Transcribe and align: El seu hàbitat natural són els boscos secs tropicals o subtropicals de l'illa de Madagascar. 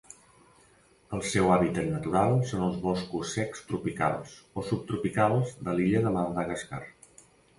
El 1.17 1.19
seu 1.31 1.49
hàbitat 1.55 1.89
natural 1.89 2.33
són 2.51 2.63
els 2.69 2.79
boscos 2.87 3.35
secs 3.37 3.61
tropicals 3.69 4.33
o 4.61 4.65
subtropicals 4.71 5.55
de 5.69 5.79
l'illa 5.81 6.03
de 6.07 6.15
Madagascar. 6.19 6.83